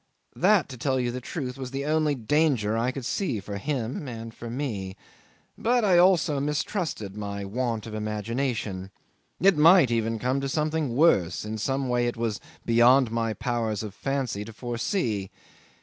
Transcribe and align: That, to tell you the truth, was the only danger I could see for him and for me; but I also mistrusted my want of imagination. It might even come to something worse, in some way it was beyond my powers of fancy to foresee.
That, 0.35 0.67
to 0.69 0.79
tell 0.79 0.99
you 0.99 1.11
the 1.11 1.21
truth, 1.21 1.59
was 1.59 1.69
the 1.69 1.85
only 1.85 2.15
danger 2.15 2.75
I 2.75 2.89
could 2.89 3.05
see 3.05 3.39
for 3.39 3.59
him 3.59 4.07
and 4.07 4.33
for 4.33 4.49
me; 4.49 4.95
but 5.59 5.85
I 5.85 5.99
also 5.99 6.39
mistrusted 6.39 7.15
my 7.15 7.45
want 7.45 7.85
of 7.85 7.93
imagination. 7.93 8.89
It 9.39 9.55
might 9.57 9.91
even 9.91 10.17
come 10.17 10.41
to 10.41 10.49
something 10.49 10.95
worse, 10.95 11.45
in 11.45 11.59
some 11.59 11.87
way 11.87 12.07
it 12.07 12.17
was 12.17 12.39
beyond 12.65 13.11
my 13.11 13.35
powers 13.35 13.83
of 13.83 13.93
fancy 13.93 14.43
to 14.43 14.51
foresee. 14.53 15.29